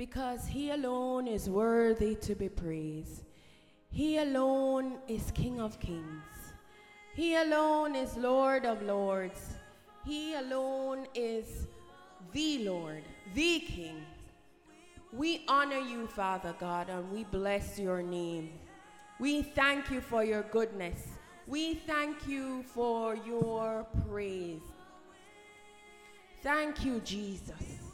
because 0.00 0.46
He 0.46 0.70
alone 0.70 1.26
is 1.26 1.50
worthy 1.50 2.14
to 2.14 2.34
be 2.34 2.48
praised. 2.48 3.24
He 3.90 4.16
alone 4.16 4.96
is 5.06 5.30
King 5.32 5.60
of 5.60 5.78
kings. 5.78 6.24
He 7.14 7.36
alone 7.36 7.94
is 7.94 8.16
Lord 8.16 8.64
of 8.64 8.80
lords. 8.80 9.58
He 10.06 10.32
alone 10.36 11.06
is 11.14 11.66
the 12.32 12.64
Lord, 12.64 13.02
the 13.34 13.60
King. 13.60 14.00
We 15.12 15.44
honor 15.48 15.80
you, 15.92 16.06
Father 16.06 16.54
God, 16.58 16.88
and 16.88 17.12
we 17.12 17.24
bless 17.24 17.78
your 17.78 18.00
name. 18.00 18.52
We 19.18 19.42
thank 19.42 19.90
you 19.90 20.00
for 20.00 20.24
your 20.24 20.44
goodness. 20.44 21.08
We 21.46 21.74
thank 21.74 22.26
you 22.26 22.62
for 22.62 23.16
your 23.16 23.86
praise. 24.08 24.62
Thank 26.42 26.86
you, 26.86 27.00
Jesus. 27.00 27.89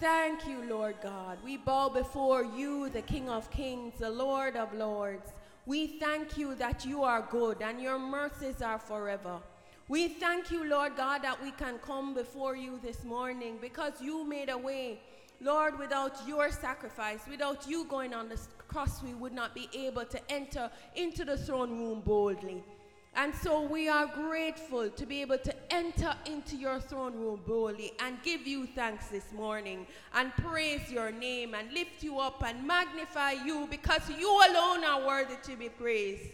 Thank 0.00 0.48
you, 0.48 0.64
Lord 0.66 0.96
God. 1.02 1.36
We 1.44 1.58
bow 1.58 1.90
before 1.90 2.42
you, 2.42 2.88
the 2.88 3.02
King 3.02 3.28
of 3.28 3.50
Kings, 3.50 3.98
the 3.98 4.08
Lord 4.08 4.56
of 4.56 4.72
Lords. 4.72 5.34
We 5.66 5.98
thank 5.98 6.38
you 6.38 6.54
that 6.54 6.86
you 6.86 7.02
are 7.02 7.28
good 7.30 7.60
and 7.60 7.78
your 7.78 7.98
mercies 7.98 8.62
are 8.62 8.78
forever. 8.78 9.40
We 9.88 10.08
thank 10.08 10.50
you, 10.50 10.64
Lord 10.64 10.96
God, 10.96 11.20
that 11.20 11.42
we 11.42 11.50
can 11.50 11.76
come 11.80 12.14
before 12.14 12.56
you 12.56 12.80
this 12.82 13.04
morning 13.04 13.58
because 13.60 13.92
you 14.00 14.24
made 14.26 14.48
a 14.48 14.56
way. 14.56 15.00
Lord, 15.38 15.78
without 15.78 16.26
your 16.26 16.50
sacrifice, 16.50 17.20
without 17.28 17.68
you 17.68 17.84
going 17.84 18.14
on 18.14 18.30
the 18.30 18.40
cross, 18.68 19.02
we 19.02 19.12
would 19.12 19.34
not 19.34 19.54
be 19.54 19.68
able 19.74 20.06
to 20.06 20.32
enter 20.32 20.70
into 20.96 21.26
the 21.26 21.36
throne 21.36 21.78
room 21.78 22.00
boldly. 22.00 22.64
And 23.16 23.34
so 23.34 23.60
we 23.62 23.88
are 23.88 24.06
grateful 24.06 24.88
to 24.88 25.06
be 25.06 25.20
able 25.20 25.38
to 25.38 25.54
enter 25.72 26.14
into 26.26 26.56
your 26.56 26.78
throne 26.78 27.14
room 27.14 27.40
boldly 27.46 27.92
and 27.98 28.22
give 28.22 28.46
you 28.46 28.66
thanks 28.66 29.08
this 29.08 29.32
morning 29.32 29.86
and 30.14 30.34
praise 30.36 30.90
your 30.90 31.10
name 31.10 31.54
and 31.54 31.72
lift 31.72 32.02
you 32.02 32.20
up 32.20 32.42
and 32.46 32.64
magnify 32.66 33.32
you 33.32 33.66
because 33.70 34.08
you 34.08 34.28
alone 34.28 34.84
are 34.84 35.06
worthy 35.06 35.34
to 35.42 35.56
be 35.56 35.68
praised. 35.68 36.30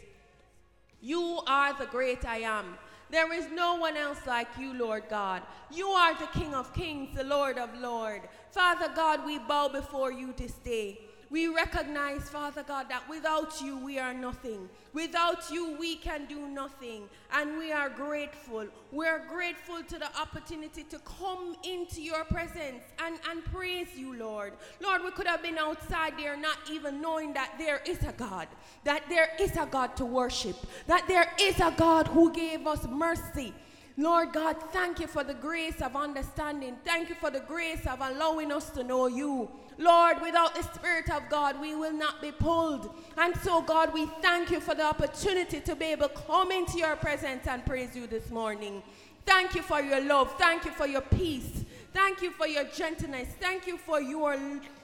You 1.00 1.40
are 1.46 1.76
the 1.78 1.86
great 1.86 2.26
I 2.26 2.38
am. 2.38 2.76
There 3.10 3.32
is 3.32 3.48
no 3.52 3.76
one 3.76 3.96
else 3.96 4.18
like 4.26 4.48
you, 4.58 4.74
Lord 4.74 5.04
God. 5.08 5.42
You 5.72 5.88
are 5.88 6.18
the 6.18 6.26
King 6.38 6.54
of 6.54 6.74
kings, 6.74 7.16
the 7.16 7.24
Lord 7.24 7.56
of 7.56 7.72
lords. 7.78 8.26
Father 8.50 8.90
God, 8.94 9.24
we 9.24 9.38
bow 9.38 9.68
before 9.68 10.12
you 10.12 10.34
this 10.36 10.54
day. 10.54 11.00
We 11.28 11.48
recognize, 11.48 12.28
Father 12.28 12.62
God, 12.62 12.88
that 12.88 13.08
without 13.08 13.60
you 13.60 13.78
we 13.78 13.98
are 13.98 14.14
nothing. 14.14 14.68
Without 14.92 15.50
you 15.50 15.76
we 15.78 15.96
can 15.96 16.26
do 16.26 16.46
nothing. 16.46 17.08
And 17.32 17.58
we 17.58 17.72
are 17.72 17.88
grateful. 17.88 18.66
We 18.92 19.06
are 19.06 19.18
grateful 19.18 19.82
to 19.82 19.98
the 19.98 20.08
opportunity 20.20 20.84
to 20.84 20.98
come 21.00 21.56
into 21.64 22.00
your 22.00 22.24
presence 22.24 22.82
and, 23.04 23.18
and 23.28 23.44
praise 23.46 23.88
you, 23.96 24.16
Lord. 24.16 24.52
Lord, 24.80 25.02
we 25.02 25.10
could 25.10 25.26
have 25.26 25.42
been 25.42 25.58
outside 25.58 26.14
there 26.16 26.36
not 26.36 26.58
even 26.70 27.00
knowing 27.00 27.32
that 27.34 27.54
there 27.58 27.80
is 27.84 28.02
a 28.04 28.12
God, 28.12 28.46
that 28.84 29.02
there 29.08 29.30
is 29.40 29.56
a 29.56 29.66
God 29.66 29.96
to 29.96 30.04
worship, 30.04 30.56
that 30.86 31.08
there 31.08 31.32
is 31.40 31.58
a 31.58 31.74
God 31.76 32.06
who 32.06 32.32
gave 32.32 32.66
us 32.66 32.86
mercy 32.86 33.52
Lord 33.98 34.32
God, 34.32 34.56
thank 34.72 35.00
you 35.00 35.06
for 35.06 35.24
the 35.24 35.32
grace 35.32 35.80
of 35.80 35.96
understanding. 35.96 36.76
Thank 36.84 37.08
you 37.08 37.14
for 37.14 37.30
the 37.30 37.40
grace 37.40 37.86
of 37.86 38.00
allowing 38.02 38.52
us 38.52 38.68
to 38.70 38.84
know 38.84 39.06
you. 39.06 39.48
Lord, 39.78 40.20
without 40.20 40.54
the 40.54 40.62
Spirit 40.62 41.10
of 41.10 41.22
God, 41.30 41.58
we 41.60 41.74
will 41.74 41.92
not 41.92 42.20
be 42.20 42.30
pulled. 42.30 42.94
And 43.16 43.34
so, 43.38 43.62
God, 43.62 43.94
we 43.94 44.06
thank 44.20 44.50
you 44.50 44.60
for 44.60 44.74
the 44.74 44.84
opportunity 44.84 45.60
to 45.60 45.74
be 45.74 45.86
able 45.86 46.08
to 46.08 46.14
come 46.14 46.52
into 46.52 46.78
your 46.78 46.96
presence 46.96 47.46
and 47.46 47.64
praise 47.64 47.96
you 47.96 48.06
this 48.06 48.30
morning. 48.30 48.82
Thank 49.24 49.54
you 49.54 49.62
for 49.62 49.80
your 49.80 50.00
love. 50.02 50.32
Thank 50.38 50.66
you 50.66 50.72
for 50.72 50.86
your 50.86 51.00
peace. 51.00 51.64
Thank 51.92 52.20
you 52.20 52.30
for 52.30 52.46
your 52.46 52.64
gentleness. 52.64 53.28
Thank 53.40 53.66
you 53.66 53.78
for 53.78 54.00
your, 54.00 54.36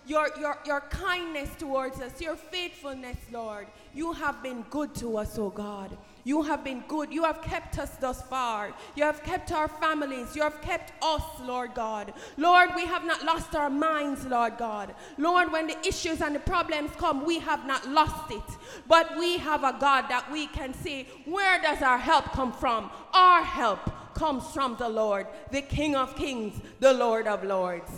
your, 0.06 0.30
your, 0.40 0.58
your 0.64 0.80
kindness 0.80 1.50
towards 1.58 2.00
us, 2.00 2.18
your 2.20 2.36
faithfulness, 2.36 3.18
Lord. 3.30 3.66
You 3.94 4.12
have 4.12 4.42
been 4.42 4.62
good 4.70 4.94
to 4.96 5.18
us, 5.18 5.38
oh 5.38 5.50
God. 5.50 5.96
You 6.24 6.42
have 6.42 6.62
been 6.62 6.84
good. 6.86 7.12
You 7.12 7.24
have 7.24 7.42
kept 7.42 7.78
us 7.78 7.90
thus 7.96 8.22
far. 8.22 8.72
You 8.94 9.02
have 9.02 9.22
kept 9.24 9.50
our 9.50 9.66
families. 9.66 10.36
You 10.36 10.42
have 10.42 10.60
kept 10.62 10.92
us, 11.02 11.22
Lord 11.42 11.74
God. 11.74 12.14
Lord, 12.36 12.70
we 12.76 12.86
have 12.86 13.04
not 13.04 13.24
lost 13.24 13.56
our 13.56 13.70
minds, 13.70 14.24
Lord 14.24 14.56
God. 14.56 14.94
Lord, 15.18 15.50
when 15.50 15.66
the 15.66 15.76
issues 15.86 16.20
and 16.20 16.34
the 16.34 16.40
problems 16.40 16.92
come, 16.96 17.24
we 17.24 17.40
have 17.40 17.66
not 17.66 17.88
lost 17.88 18.30
it. 18.30 18.42
But 18.86 19.18
we 19.18 19.38
have 19.38 19.64
a 19.64 19.76
God 19.80 20.08
that 20.10 20.30
we 20.30 20.46
can 20.46 20.74
say, 20.74 21.08
where 21.24 21.60
does 21.60 21.82
our 21.82 21.98
help 21.98 22.26
come 22.26 22.52
from? 22.52 22.90
Our 23.12 23.42
help 23.42 23.80
comes 24.14 24.46
from 24.52 24.76
the 24.78 24.88
Lord, 24.88 25.26
the 25.50 25.62
King 25.62 25.96
of 25.96 26.14
kings, 26.14 26.60
the 26.78 26.92
Lord 26.92 27.26
of 27.26 27.42
lords. 27.42 27.90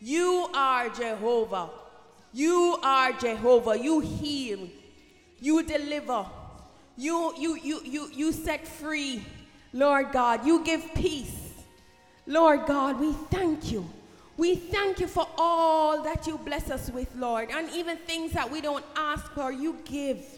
You 0.00 0.48
are 0.54 0.88
Jehovah. 0.88 1.68
You 2.32 2.78
are 2.82 3.12
Jehovah. 3.12 3.78
You 3.78 4.00
heal. 4.00 4.68
You 5.40 5.62
deliver. 5.62 6.24
You, 6.98 7.32
you, 7.38 7.54
you, 7.54 7.80
you, 7.84 8.10
you 8.12 8.32
set 8.32 8.66
free, 8.66 9.24
Lord 9.72 10.10
God. 10.10 10.44
You 10.44 10.64
give 10.64 10.92
peace. 10.94 11.52
Lord 12.26 12.66
God, 12.66 12.98
we 12.98 13.12
thank 13.12 13.70
you. 13.70 13.88
We 14.36 14.56
thank 14.56 14.98
you 14.98 15.06
for 15.06 15.24
all 15.38 16.02
that 16.02 16.26
you 16.26 16.38
bless 16.38 16.70
us 16.72 16.90
with, 16.90 17.14
Lord, 17.14 17.50
and 17.52 17.70
even 17.70 17.98
things 17.98 18.32
that 18.32 18.50
we 18.50 18.60
don't 18.60 18.84
ask 18.96 19.30
for, 19.32 19.52
you 19.52 19.76
give. 19.84 20.37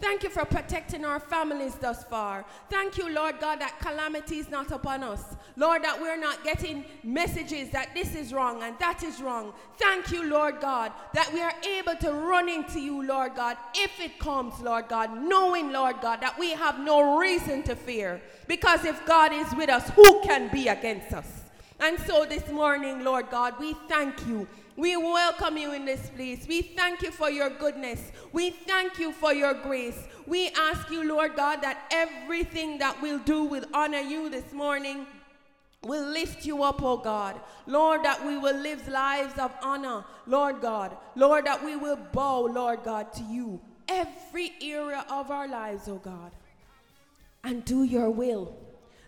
Thank 0.00 0.22
you 0.22 0.30
for 0.30 0.46
protecting 0.46 1.04
our 1.04 1.20
families 1.20 1.74
thus 1.74 2.04
far. 2.04 2.46
Thank 2.70 2.96
you, 2.96 3.10
Lord 3.12 3.38
God, 3.38 3.60
that 3.60 3.78
calamity 3.80 4.38
is 4.38 4.48
not 4.48 4.70
upon 4.70 5.02
us. 5.02 5.22
Lord, 5.56 5.84
that 5.84 6.00
we're 6.00 6.18
not 6.18 6.42
getting 6.42 6.86
messages 7.04 7.68
that 7.70 7.94
this 7.94 8.14
is 8.14 8.32
wrong 8.32 8.62
and 8.62 8.78
that 8.78 9.02
is 9.02 9.20
wrong. 9.20 9.52
Thank 9.76 10.10
you, 10.10 10.24
Lord 10.24 10.60
God, 10.60 10.92
that 11.12 11.30
we 11.34 11.42
are 11.42 11.52
able 11.78 11.96
to 11.96 12.12
run 12.12 12.48
into 12.48 12.80
you, 12.80 13.06
Lord 13.06 13.34
God, 13.34 13.58
if 13.74 14.00
it 14.00 14.18
comes, 14.18 14.58
Lord 14.60 14.88
God, 14.88 15.22
knowing, 15.22 15.70
Lord 15.70 15.96
God, 16.00 16.22
that 16.22 16.38
we 16.38 16.52
have 16.52 16.80
no 16.80 17.18
reason 17.18 17.62
to 17.64 17.76
fear. 17.76 18.22
Because 18.46 18.86
if 18.86 19.04
God 19.04 19.32
is 19.34 19.54
with 19.54 19.68
us, 19.68 19.90
who 19.90 20.22
can 20.22 20.48
be 20.48 20.68
against 20.68 21.12
us? 21.12 21.39
And 21.80 21.98
so 22.00 22.24
this 22.24 22.48
morning, 22.50 23.04
Lord 23.04 23.30
God, 23.30 23.54
we 23.58 23.74
thank 23.88 24.26
you 24.26 24.46
we 24.80 24.96
welcome 24.96 25.58
you 25.58 25.74
in 25.74 25.84
this 25.84 26.08
place. 26.08 26.46
We 26.48 26.62
thank 26.62 27.02
you 27.02 27.10
for 27.10 27.28
your 27.28 27.50
goodness. 27.50 28.12
We 28.32 28.48
thank 28.48 28.98
you 28.98 29.12
for 29.12 29.34
your 29.34 29.52
grace. 29.52 30.08
We 30.26 30.48
ask 30.56 30.90
you, 30.90 31.06
Lord 31.06 31.36
God, 31.36 31.60
that 31.60 31.84
everything 31.90 32.78
that 32.78 32.96
we'll 33.02 33.18
do 33.18 33.44
will 33.44 33.66
honor 33.74 34.00
you 34.00 34.30
this 34.30 34.54
morning. 34.54 35.06
We'll 35.82 36.08
lift 36.08 36.46
you 36.46 36.62
up, 36.62 36.82
oh 36.82 36.96
God. 36.96 37.38
Lord, 37.66 38.04
that 38.04 38.24
we 38.24 38.38
will 38.38 38.56
live 38.56 38.88
lives 38.88 39.38
of 39.38 39.52
honor, 39.62 40.02
Lord 40.26 40.62
God. 40.62 40.96
Lord, 41.14 41.44
that 41.44 41.62
we 41.62 41.76
will 41.76 41.98
bow, 42.12 42.46
Lord 42.46 42.82
God, 42.82 43.12
to 43.12 43.22
you 43.24 43.60
every 43.86 44.52
area 44.62 45.04
of 45.10 45.30
our 45.30 45.46
lives, 45.46 45.88
oh 45.88 45.98
God. 45.98 46.32
And 47.44 47.66
do 47.66 47.82
your 47.82 48.08
will. 48.08 48.56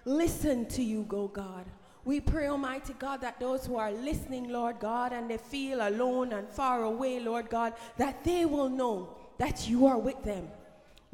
Listen 0.04 0.66
to 0.66 0.82
you, 0.82 1.06
oh 1.10 1.28
God. 1.28 1.64
We 2.04 2.20
pray, 2.20 2.48
Almighty 2.48 2.94
God, 2.98 3.20
that 3.20 3.38
those 3.38 3.64
who 3.64 3.76
are 3.76 3.92
listening, 3.92 4.48
Lord 4.48 4.80
God, 4.80 5.12
and 5.12 5.30
they 5.30 5.38
feel 5.38 5.86
alone 5.86 6.32
and 6.32 6.48
far 6.48 6.82
away, 6.82 7.20
Lord 7.20 7.48
God, 7.48 7.74
that 7.96 8.24
they 8.24 8.44
will 8.44 8.68
know 8.68 9.16
that 9.38 9.68
you 9.68 9.86
are 9.86 9.98
with 9.98 10.22
them. 10.24 10.48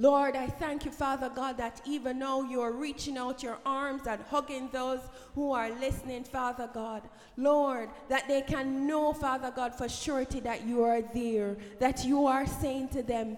Lord, 0.01 0.37
I 0.37 0.47
thank 0.47 0.85
you, 0.85 0.93
Father 0.93 1.29
God, 1.29 1.59
that 1.59 1.81
even 1.85 2.21
now 2.21 2.43
you 2.43 2.61
are 2.61 2.73
reaching 2.73 3.19
out 3.19 3.43
your 3.43 3.59
arms 3.67 4.03
and 4.07 4.23
hugging 4.31 4.69
those 4.73 5.01
who 5.35 5.51
are 5.51 5.71
listening, 5.71 6.23
Father 6.23 6.71
God. 6.73 7.03
Lord, 7.37 7.91
that 8.09 8.29
they 8.29 8.43
can 8.43 8.87
know, 8.87 9.13
Father 9.13 9.51
God, 9.51 9.75
for 9.75 9.89
surety 9.89 10.39
that 10.41 10.65
you 10.65 10.85
are 10.85 11.03
there, 11.03 11.57
that 11.81 12.05
you 12.05 12.27
are 12.27 12.47
saying 12.47 12.91
to 12.91 13.03
them, 13.03 13.37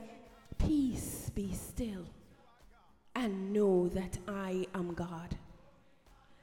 Peace 0.59 1.31
be 1.35 1.51
still, 1.55 2.05
and 3.15 3.55
know 3.55 3.89
that 3.89 4.19
I 4.29 4.67
am 4.75 4.93
God. 4.93 5.37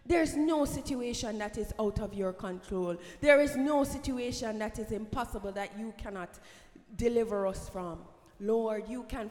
There's 0.08 0.38
no 0.38 0.64
situation 0.64 1.38
that 1.40 1.58
is 1.58 1.74
out 1.80 2.00
of 2.00 2.14
your 2.14 2.32
control. 2.32 2.96
There 3.20 3.42
is 3.42 3.58
no 3.58 3.84
situation 3.84 4.58
that 4.60 4.80
is 4.80 4.92
impossible 4.92 5.52
that 5.52 5.78
you 5.78 5.94
cannot 5.98 6.30
deliver 6.96 7.46
us 7.46 7.68
from. 7.68 8.00
Lord, 8.40 8.84
you 8.88 9.04
can 9.10 9.30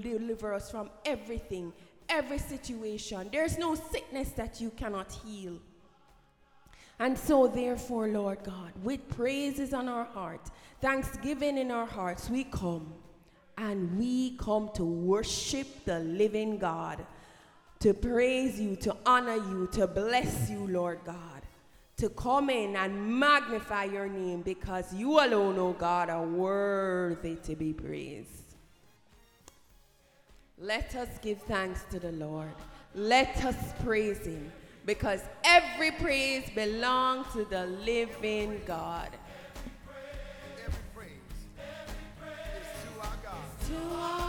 deliver 0.00 0.52
us 0.52 0.70
from 0.70 0.90
everything, 1.06 1.72
every 2.10 2.38
situation. 2.38 3.30
There's 3.32 3.56
no 3.56 3.74
sickness 3.74 4.30
that 4.32 4.60
you 4.60 4.70
cannot 4.70 5.10
heal. 5.24 5.58
And 6.98 7.16
so, 7.16 7.46
therefore, 7.46 8.08
Lord 8.08 8.42
God, 8.42 8.72
with 8.82 9.08
praises 9.08 9.72
on 9.72 9.88
our 9.88 10.04
heart, 10.04 10.50
thanksgiving 10.80 11.56
in 11.56 11.70
our 11.70 11.86
hearts, 11.86 12.28
we 12.28 12.44
come 12.44 12.92
and 13.56 13.96
we 13.96 14.36
come 14.36 14.70
to 14.74 14.84
worship 14.84 15.84
the 15.84 16.00
living 16.00 16.58
God 16.58 17.06
to 17.80 17.94
praise 17.94 18.60
you, 18.60 18.76
to 18.76 18.96
honor 19.06 19.36
you, 19.36 19.68
to 19.72 19.86
bless 19.86 20.50
you, 20.50 20.66
Lord 20.66 21.00
God, 21.04 21.42
to 21.98 22.08
come 22.10 22.50
in 22.50 22.76
and 22.76 23.18
magnify 23.18 23.84
your 23.84 24.08
name 24.08 24.42
because 24.42 24.92
you 24.92 25.20
alone, 25.20 25.58
O 25.58 25.68
oh 25.68 25.72
God, 25.72 26.10
are 26.10 26.26
worthy 26.26 27.36
to 27.36 27.54
be 27.54 27.72
praised. 27.72 28.48
Let 30.60 30.96
us 30.96 31.08
give 31.22 31.40
thanks 31.42 31.84
to 31.90 32.00
the 32.00 32.12
Lord. 32.12 32.52
Let 32.94 33.44
us 33.44 33.56
praise 33.84 34.26
him 34.26 34.50
because 34.84 35.20
every 35.44 35.92
praise 35.92 36.50
belongs 36.54 37.32
to 37.34 37.44
the 37.44 37.66
living 37.66 38.60
God. 38.66 39.10
Every 40.66 40.72
praise, 40.94 41.12
every 41.58 42.24
praise, 42.24 42.68
to 42.82 43.00
our 43.00 43.16
God. 43.22 43.44
To 43.68 43.94
our 43.94 44.27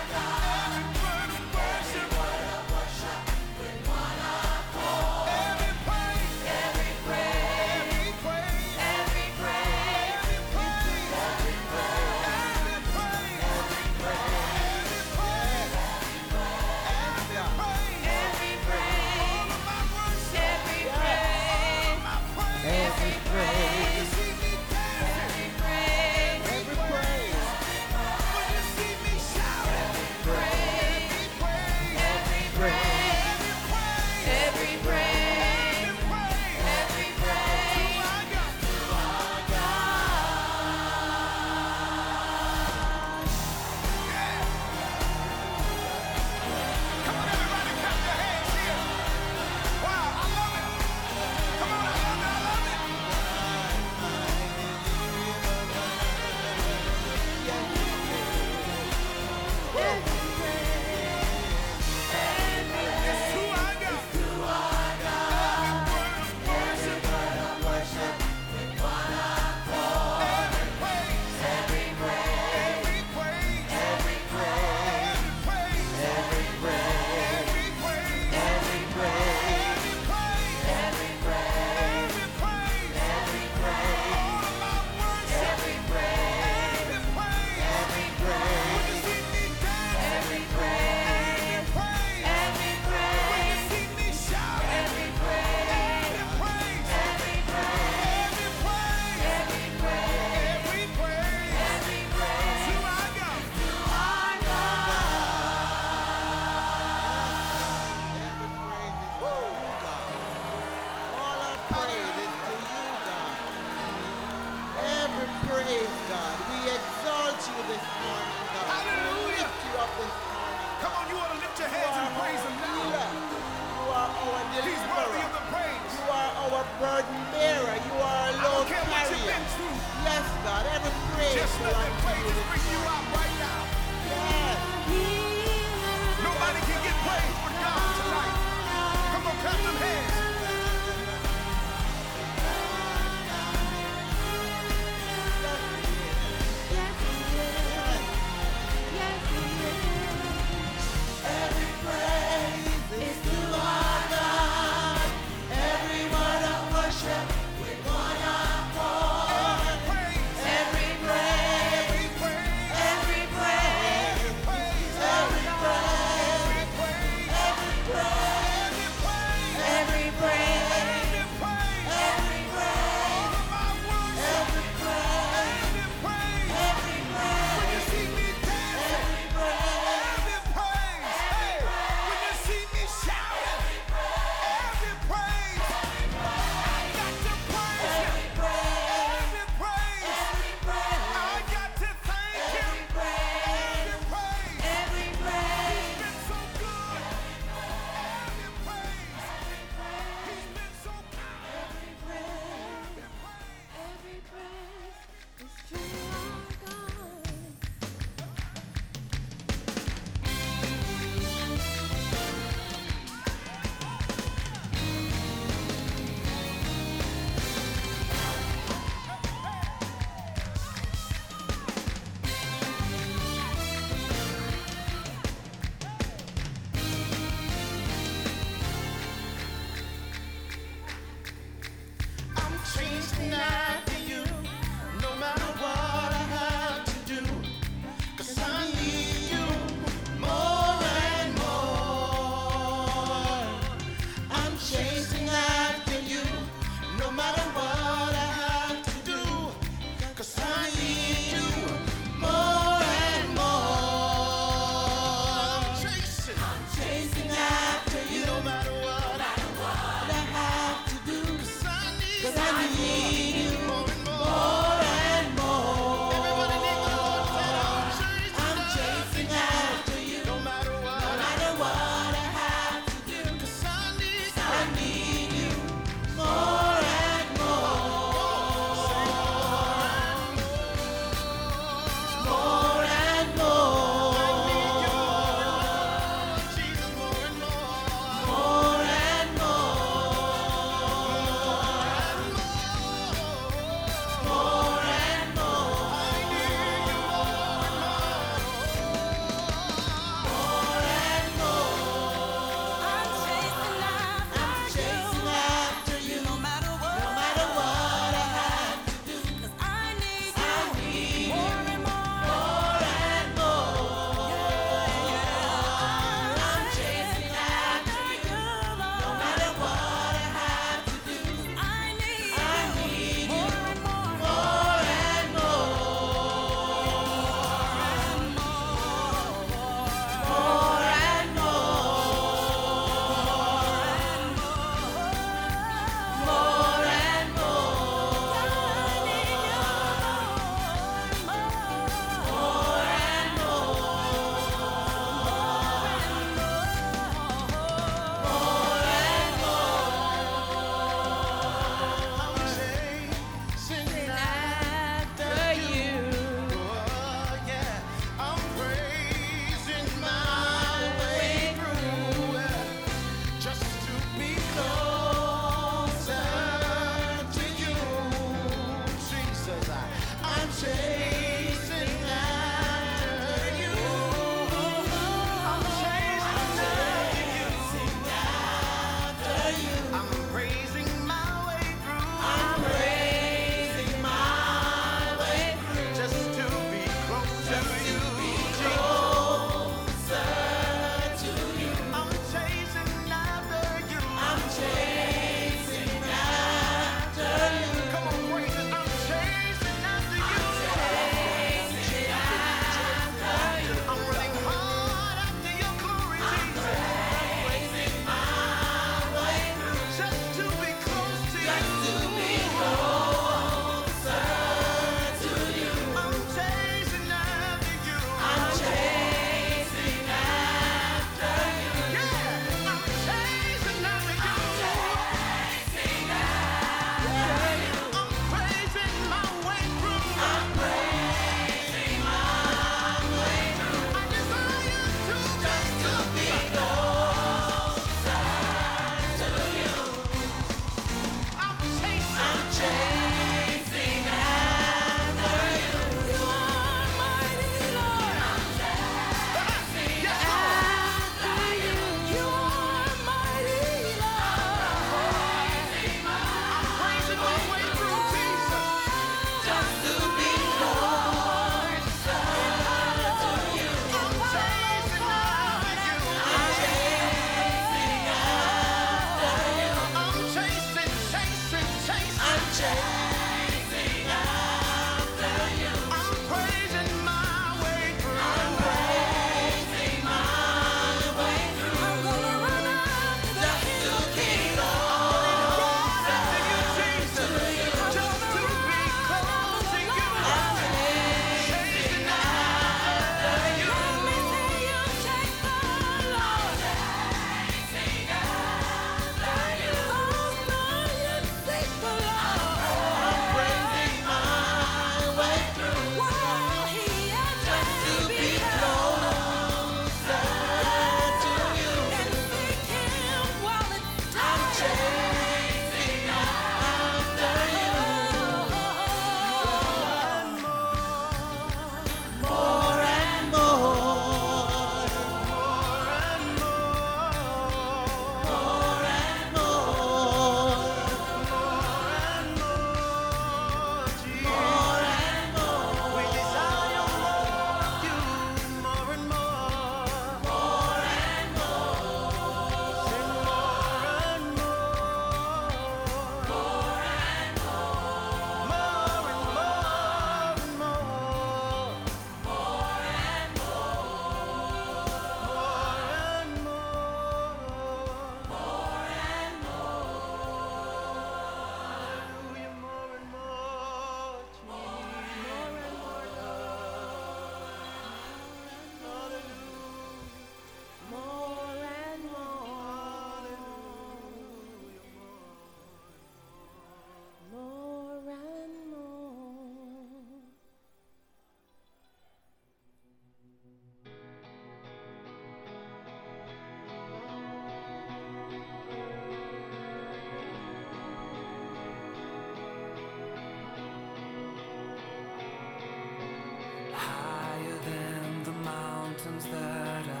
systems 599.19 599.25
that 599.31 599.89
I 599.89 600.00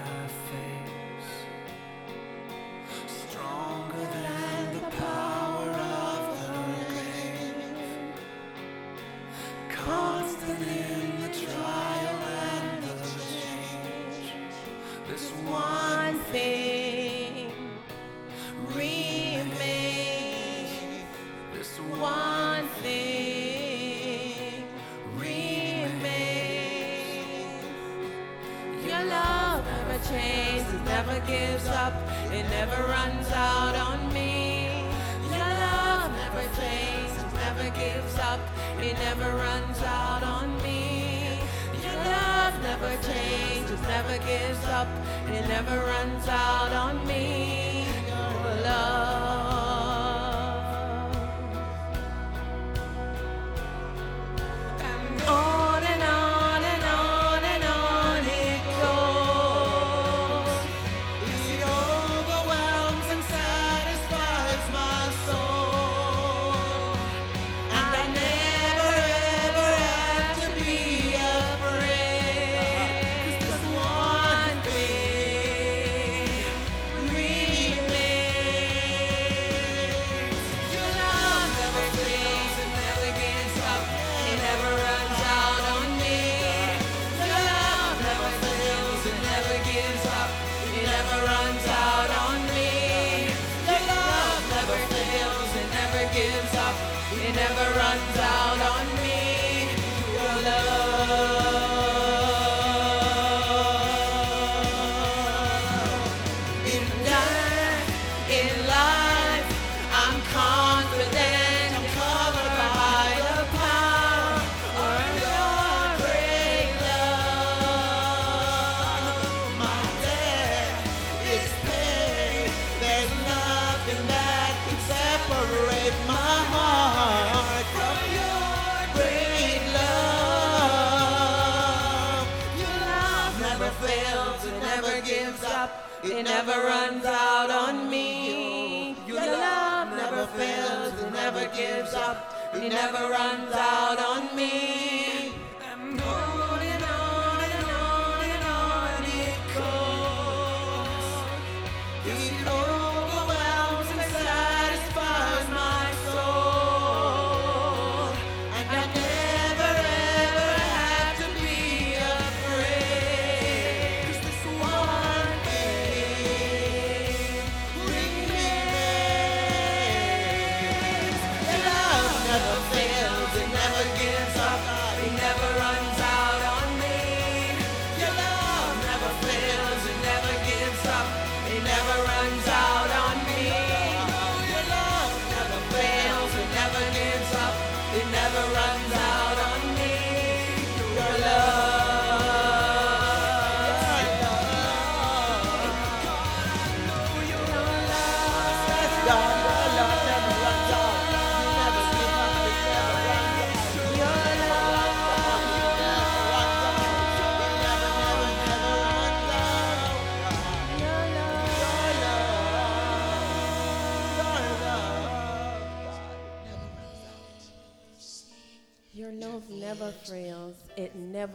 gives 141.61 141.93
up, 141.93 142.17
he 142.53 142.69
never 142.69 143.09
runs 143.09 143.53
out 143.53 143.99
on 143.99 144.35
me. 144.35 144.80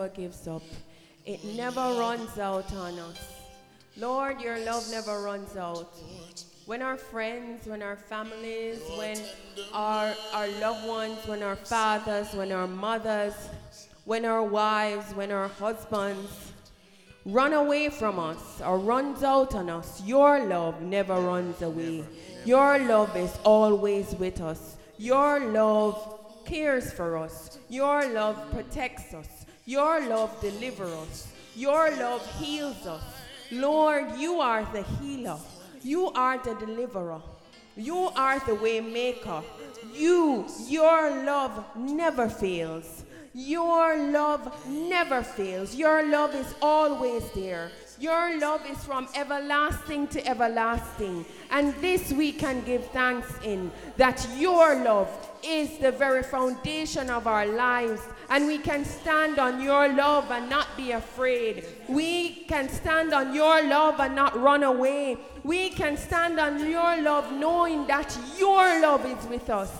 Never 0.06 0.14
gives 0.14 0.46
up, 0.46 0.62
it 1.24 1.42
never 1.56 1.80
runs 1.98 2.38
out 2.38 2.72
on 2.74 2.98
us. 2.98 3.18
Lord, 3.96 4.40
your 4.40 4.58
love 4.64 4.84
never 4.90 5.22
runs 5.22 5.56
out. 5.56 5.92
When 6.66 6.82
our 6.82 6.96
friends, 6.96 7.66
when 7.66 7.82
our 7.82 7.96
families, 7.96 8.80
when 8.96 9.18
our, 9.72 10.14
our 10.32 10.48
loved 10.60 10.86
ones, 10.86 11.18
when 11.26 11.42
our 11.42 11.56
fathers, 11.56 12.32
when 12.34 12.52
our 12.52 12.66
mothers, 12.68 13.34
when 14.04 14.24
our 14.24 14.42
wives, 14.42 15.12
when 15.14 15.32
our 15.32 15.48
husbands 15.48 16.52
run 17.24 17.52
away 17.52 17.88
from 17.88 18.18
us 18.18 18.60
or 18.60 18.78
runs 18.78 19.22
out 19.22 19.54
on 19.54 19.70
us, 19.70 20.02
your 20.04 20.44
love 20.44 20.82
never 20.82 21.14
runs 21.14 21.62
away. 21.62 22.04
Your 22.44 22.78
love 22.78 23.16
is 23.16 23.36
always 23.44 24.14
with 24.16 24.40
us. 24.40 24.76
Your 24.98 25.40
love 25.40 26.20
cares 26.44 26.92
for 26.92 27.16
us. 27.16 27.58
Your 27.68 28.08
love 28.12 28.36
protects 28.52 29.12
us. 29.14 29.35
Your 29.66 30.06
love 30.08 30.40
delivers 30.40 30.92
us. 30.92 31.32
Your 31.56 31.90
love 31.96 32.24
heals 32.38 32.86
us. 32.86 33.02
Lord, 33.50 34.16
you 34.16 34.40
are 34.40 34.64
the 34.72 34.82
healer. 34.82 35.38
You 35.82 36.10
are 36.12 36.38
the 36.38 36.54
deliverer. 36.54 37.20
You 37.76 38.10
are 38.14 38.38
the 38.40 38.54
way 38.54 38.80
maker. 38.80 39.42
You, 39.92 40.46
your 40.68 41.24
love 41.24 41.64
never 41.76 42.28
fails. 42.28 43.04
Your 43.34 43.98
love 44.12 44.68
never 44.68 45.22
fails. 45.22 45.74
Your 45.74 46.08
love 46.08 46.34
is 46.34 46.54
always 46.62 47.28
there. 47.32 47.70
Your 47.98 48.38
love 48.38 48.60
is 48.68 48.76
from 48.84 49.08
everlasting 49.14 50.08
to 50.08 50.26
everlasting. 50.26 51.24
And 51.50 51.74
this 51.76 52.12
we 52.12 52.30
can 52.30 52.62
give 52.64 52.84
thanks 52.90 53.32
in 53.42 53.70
that 53.96 54.26
your 54.36 54.84
love 54.84 55.08
is 55.42 55.78
the 55.78 55.92
very 55.92 56.22
foundation 56.22 57.08
of 57.08 57.26
our 57.26 57.46
lives. 57.46 58.02
And 58.28 58.46
we 58.46 58.58
can 58.58 58.84
stand 58.84 59.38
on 59.38 59.62
your 59.62 59.88
love 59.88 60.30
and 60.30 60.50
not 60.50 60.76
be 60.76 60.92
afraid. 60.92 61.64
We 61.88 62.44
can 62.48 62.68
stand 62.68 63.14
on 63.14 63.34
your 63.34 63.66
love 63.66 63.98
and 63.98 64.14
not 64.14 64.38
run 64.38 64.62
away. 64.62 65.16
We 65.42 65.70
can 65.70 65.96
stand 65.96 66.38
on 66.38 66.68
your 66.68 67.00
love 67.00 67.32
knowing 67.32 67.86
that 67.86 68.18
your 68.38 68.80
love 68.82 69.06
is 69.06 69.26
with 69.28 69.48
us. 69.48 69.72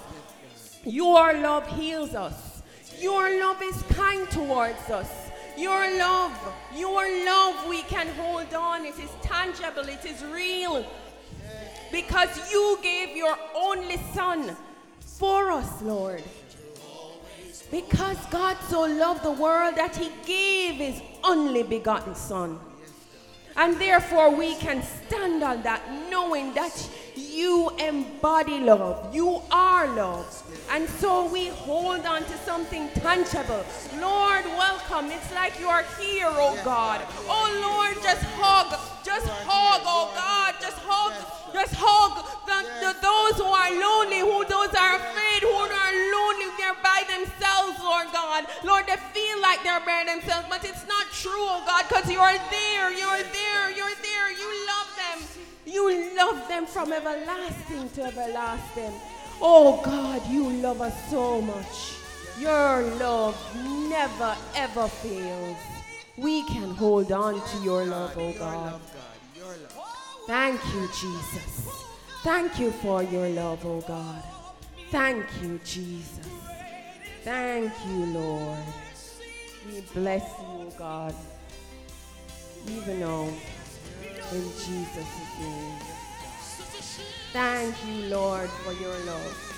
Your 0.85 1.35
love 1.35 1.66
heals 1.66 2.14
us. 2.14 2.62
Your 2.98 3.38
love 3.40 3.61
is 3.62 3.83
kind 3.90 4.31
towards 4.31 4.88
us. 4.88 5.25
Your 5.57 5.99
love, 5.99 6.37
your 6.75 7.25
love 7.25 7.66
we 7.69 7.83
can 7.83 8.09
hold 8.09 8.53
on. 8.53 8.85
It 8.85 8.99
is 8.99 9.11
tangible, 9.23 9.88
it 9.88 10.05
is 10.05 10.23
real. 10.25 10.85
Because 11.90 12.51
you 12.51 12.79
gave 12.83 13.16
your 13.16 13.37
only 13.55 13.99
Son 14.12 14.57
for 15.01 15.51
us, 15.51 15.81
Lord. 15.83 16.23
Because 17.71 18.19
God 18.31 18.57
so 18.69 18.83
loved 18.83 19.23
the 19.23 19.33
world 19.33 19.77
that 19.77 19.97
he 19.97 20.11
gave 20.27 20.75
his 20.75 21.01
only 21.25 21.62
begotten 21.62 22.14
Son. 22.14 22.59
And 23.57 23.81
therefore, 23.81 24.35
we 24.37 24.55
can 24.57 24.83
stand 24.83 25.42
on 25.42 25.62
that 25.62 25.81
knowing 26.11 26.53
that 26.55 26.88
you 27.16 27.71
embody 27.79 28.61
love. 28.61 29.14
You 29.14 29.40
are 29.51 29.87
love. 29.88 30.42
And 30.70 30.88
so 30.88 31.31
we 31.31 31.48
hold 31.48 32.05
on 32.07 32.24
to 32.24 32.37
something 32.38 32.88
tangible. 32.94 33.64
Lord, 34.00 34.44
welcome. 34.59 35.11
It's 35.11 35.33
like 35.35 35.59
you 35.61 35.68
are 35.68 35.85
here, 35.98 36.29
oh 36.29 36.59
God. 36.64 37.00
Oh 37.29 37.48
Lord, 37.62 38.02
just 38.02 38.22
hug. 38.37 38.74
Just 39.05 39.26
hug, 39.26 39.83
oh 39.85 40.12
God. 40.14 40.55
Just 40.61 40.79
hug. 40.83 41.12
Just 41.55 41.74
hug 41.79 42.26
the, 42.46 42.59
the, 42.83 42.92
those 43.00 43.37
who 43.38 43.48
are 43.48 43.72
lonely, 43.72 44.20
who 44.20 44.44
those 44.46 44.74
are 44.74 44.96
afraid, 44.96 45.40
who 45.42 45.55
are 45.55 45.94
lonely. 46.12 46.50
They're 46.59 46.83
by 46.83 47.07
themselves, 47.07 47.79
Lord 47.83 48.09
God. 48.12 48.46
Lord, 48.64 48.87
they 48.87 48.98
feel 49.14 49.40
like 49.40 49.62
they're 49.62 49.85
by 49.87 50.05
themselves, 50.07 50.46
but 50.50 50.64
it's 50.64 50.87
not 50.87 51.07
true, 51.12 51.46
oh 51.46 51.62
God, 51.66 51.87
because 51.88 52.11
you 52.11 52.18
are 52.18 52.38
there. 52.50 52.90
You're 52.90 53.24
there. 53.31 53.70
You're 53.70 53.98
there. 54.02 54.29
You 54.35 54.48
love 54.66 54.90
them. 54.98 55.18
You 55.66 56.16
love 56.16 56.48
them 56.48 56.66
from 56.66 56.92
everlasting 56.92 57.90
to 57.90 58.02
everlasting. 58.05 58.94
Oh 59.40 59.81
God, 59.85 60.27
you 60.31 60.49
love 60.49 60.81
us 60.81 61.11
so 61.11 61.40
much. 61.42 61.94
Your 62.38 62.83
love 62.96 63.37
never 63.88 64.37
ever 64.55 64.88
fails. 64.88 65.57
We 66.16 66.44
can 66.44 66.70
hold 66.70 67.12
on 67.12 67.46
to 67.49 67.59
your 67.64 67.85
love, 67.85 68.16
oh 68.16 68.33
God. 68.33 68.81
Thank 70.27 70.61
you, 70.75 70.88
Jesus. 70.88 71.68
Thank 72.22 72.59
you 72.59 72.72
for 72.72 73.03
your 73.03 73.29
love, 73.29 73.64
oh 73.64 73.81
God. 73.83 74.22
Thank 74.90 75.25
you, 75.42 75.61
Jesus. 75.64 76.27
Thank 77.22 77.72
you, 77.87 78.07
Lord. 78.07 78.59
We 79.66 79.81
bless 79.92 80.22
you, 80.22 80.46
oh 80.46 80.72
God. 80.79 81.14
Even 82.68 83.01
now, 83.01 83.29
in 84.33 84.42
Jesus' 84.42 85.40
name. 85.40 85.95
Thank 87.37 87.77
you, 87.85 88.09
Lord, 88.09 88.49
for 88.49 88.72
your 88.72 88.96
love. 89.05 89.56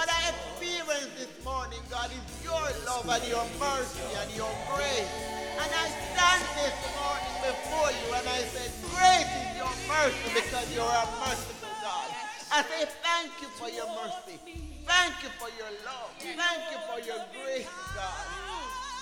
What 0.00 0.08
I 0.08 0.32
experienced 0.32 1.12
this 1.20 1.44
morning, 1.44 1.84
God, 1.92 2.08
is 2.08 2.24
your 2.40 2.56
love 2.88 3.04
and 3.04 3.20
your 3.28 3.44
mercy 3.60 4.00
and 4.16 4.32
your 4.32 4.48
grace. 4.72 5.12
And 5.60 5.68
I 5.68 5.92
stand 5.92 6.40
this 6.56 6.72
morning 6.96 7.36
before 7.44 7.92
you 7.92 8.08
and 8.16 8.24
I 8.24 8.40
say, 8.48 8.64
Great 8.80 9.28
is 9.28 9.60
your 9.60 9.68
mercy 9.92 10.40
because 10.40 10.72
you're 10.72 10.88
a 10.88 11.04
merciful 11.20 11.68
God. 11.84 12.08
I 12.48 12.64
say 12.64 12.88
thank 13.04 13.44
you 13.44 13.52
for 13.60 13.68
your 13.68 13.92
mercy. 13.92 14.40
Thank 14.88 15.20
you 15.20 15.28
for 15.36 15.52
your 15.60 15.68
love. 15.84 16.16
Thank 16.16 16.64
you 16.72 16.80
for 16.88 16.98
your 17.04 17.20
grace, 17.36 17.68
God. 17.92 18.24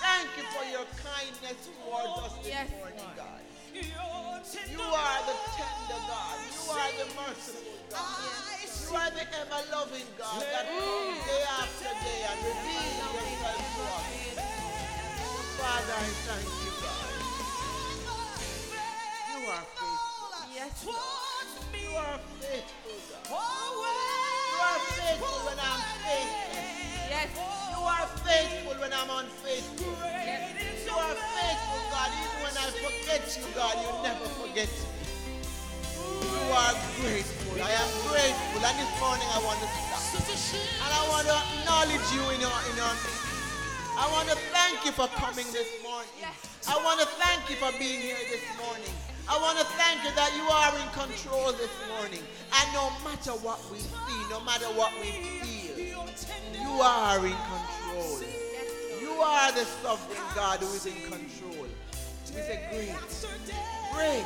Thank 0.03 0.27
you 0.35 0.43
for 0.51 0.67
your 0.67 0.83
kindness 0.99 1.63
towards 1.79 2.27
us 2.27 2.35
this 2.43 2.59
morning, 2.75 3.07
God. 3.15 3.39
You 3.79 4.81
are 4.81 5.21
the 5.25 5.35
tender 5.55 6.01
God. 6.07 6.35
You 6.51 6.71
are 6.71 6.91
the 6.99 7.07
merciful 7.15 7.79
God. 7.89 8.27
You 8.89 8.95
are 8.95 9.11
the 9.11 9.25
ever-loving 9.39 10.09
God 10.17 10.41
that 10.41 10.65
comes 10.67 11.19
day 11.25 11.43
after 11.47 11.91
day 12.03 12.21
and 12.27 12.39
reveals 12.43 12.95
yourself 12.99 13.63
to 13.75 13.83
us. 13.95 14.07
Father, 15.59 15.93
I 15.93 16.09
thank 16.27 16.47
you, 16.47 16.73
God. 16.83 17.11
You 19.29 19.41
are 19.47 19.65
faithful. 19.79 20.29
Yes, 20.55 20.75
You 20.85 21.91
are 21.95 22.19
faithful, 22.39 22.97
God. 23.29 23.31
You 24.49 24.59
are 24.59 24.79
faithful 24.97 25.37
when 25.47 25.59
I'm 25.59 25.81
faithful. 26.03 27.09
yes, 27.09 27.58
are 27.89 28.07
faithful 28.21 28.77
when 28.77 28.93
I'm 28.93 29.09
unfaithful. 29.09 29.89
You 29.89 30.93
are 30.93 31.17
faithful, 31.17 31.81
God, 31.89 32.09
even 32.13 32.37
when 32.45 32.55
I 32.55 32.67
forget 32.77 33.23
you, 33.33 33.45
God. 33.57 33.75
You 33.81 33.89
never 34.05 34.27
forget 34.37 34.69
me. 34.69 34.99
You 36.21 36.45
are 36.53 36.75
grateful. 37.01 37.57
I 37.61 37.73
am 37.73 37.91
grateful. 38.05 38.61
And 38.61 38.75
this 38.77 38.93
morning 39.01 39.29
I 39.33 39.39
want 39.41 39.59
to 39.61 39.67
stop. 39.67 40.01
And 40.85 40.91
I 40.93 41.01
want 41.09 41.25
to 41.27 41.37
acknowledge 41.57 42.07
you 42.13 42.23
in 42.33 42.39
your, 42.41 42.57
in 42.69 42.75
your 42.77 42.93
I 43.99 44.07
want 44.13 44.29
to 44.29 44.37
thank 44.55 44.85
you 44.85 44.91
for 44.93 45.07
coming 45.19 45.45
this 45.51 45.67
morning. 45.83 46.09
I 46.67 46.75
want 46.85 46.99
to 47.01 47.07
thank 47.19 47.49
you 47.49 47.57
for 47.57 47.71
being 47.77 48.01
here 48.01 48.21
this 48.29 48.45
morning. 48.61 48.93
I 49.29 49.37
want 49.37 49.59
to 49.59 49.65
thank 49.77 50.01
you 50.03 50.09
that 50.17 50.33
you 50.33 50.41
are 50.49 50.73
in 50.73 50.89
control 50.89 51.53
this 51.53 51.69
morning. 51.93 52.25
And 52.49 52.73
no 52.73 52.89
matter 53.05 53.37
what 53.45 53.61
we 53.69 53.77
see, 53.77 54.21
no 54.25 54.41
matter 54.41 54.65
what 54.73 54.89
we 54.97 55.13
feel, 55.37 55.77
you 55.77 56.81
are 56.81 57.21
in 57.21 57.37
control. 57.37 58.25
You 58.99 59.21
are 59.21 59.51
the 59.51 59.65
sovereign 59.85 60.17
God 60.33 60.59
who 60.61 60.73
is 60.73 60.87
in 60.87 60.97
control. 61.05 61.69
We 62.33 62.41
say, 62.41 62.57
great, 62.73 62.89
great, 63.93 64.25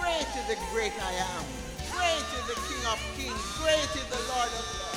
great 0.00 0.30
is 0.32 0.46
the 0.48 0.56
great 0.72 0.96
I 1.04 1.12
am. 1.20 1.44
Great 1.92 2.24
is 2.24 2.44
the 2.48 2.56
King 2.64 2.84
of 2.88 2.98
kings. 3.20 3.44
Great 3.60 3.92
is 3.92 4.08
the 4.08 4.24
Lord 4.32 4.48
of 4.48 4.64
lords. 4.80 4.89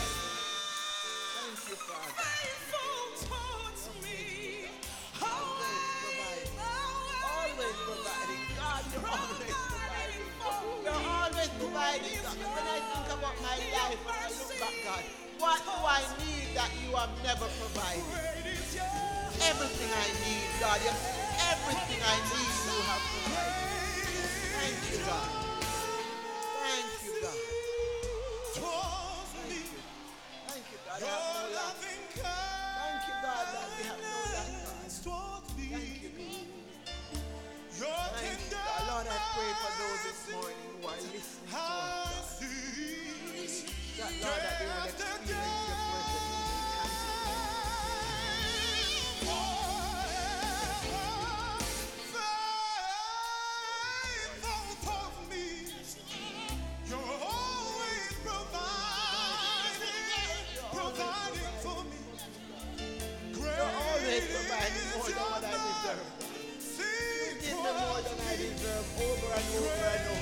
Always 11.94 12.18
providing. 12.18 12.54
When 12.54 12.66
I 12.66 12.80
think 12.82 13.08
about 13.14 13.38
my 13.42 13.58
life, 13.74 14.00
when 14.06 14.18
I 14.18 14.30
look 14.34 14.50
back, 14.58 14.76
God, 14.84 15.04
what 15.38 15.60
do 15.62 15.76
I 15.78 16.02
need 16.24 16.56
that 16.58 16.72
you 16.82 16.96
have 16.96 17.14
never 17.22 17.46
provided? 17.46 18.04
Everything 19.44 19.92
I 19.92 20.08
need, 20.24 20.48
God. 20.60 20.80
Everything 20.82 22.02
I 22.02 22.18
need, 22.34 22.54
you 22.66 22.78
have 22.90 23.04
provided. 23.14 23.54
Thank 24.58 24.80
you, 24.90 25.00
God. 25.06 25.30
Thank 26.64 26.90
you, 27.04 27.14
God. 27.22 27.40
Thank 28.54 29.68
you. 29.70 29.82
Thank 30.48 30.66
you, 30.72 30.80
God. 30.86 30.98
I 30.98 31.06
have 31.06 31.22
no 31.34 31.54
lack. 31.54 31.76
Thank 31.78 33.02
you, 33.06 33.16
God, 33.22 33.46
that 33.54 33.68
we 33.78 33.82
have 33.90 34.02
no 34.02 34.18
lack, 34.34 34.50
God. 34.50 34.82
Thank 35.54 36.02
you, 36.02 36.10
God. 37.82 38.10
Thank 38.18 38.40
you, 38.40 38.56
God. 38.56 38.82
Lord, 38.88 39.08
I 39.08 39.18
pray 39.34 39.52
for 39.60 39.72
those 39.82 40.02
this 40.04 40.22
morning 40.32 40.73
who 40.84 40.90
are 40.90 40.96
listening 40.96 41.24
to 41.50 41.56
us, 41.56 42.40
God. 42.42 43.64
That, 43.98 44.12
Lord, 44.22 44.42
that 44.44 44.60
they 44.60 44.66
will 44.66 44.86
experience 44.86 45.20
your 56.90 57.00
presence 57.08 57.48
in 60.74 60.82
a 60.84 61.62
tangible 61.64 61.86
You're 63.34 63.70
always 63.72 64.26
providing 64.28 64.88
more 64.96 65.08
than 65.08 65.24
what 65.32 65.44
I 65.44 65.52
deserve. 65.64 66.08
You 66.78 67.40
give 67.42 67.58
me 67.58 67.62
more 67.64 68.02
than 68.02 68.18
I 68.20 68.36
deserve 68.36 68.88
over 69.00 69.34
and 69.34 69.48
over 69.56 69.88
and 69.88 70.08
over. 70.08 70.13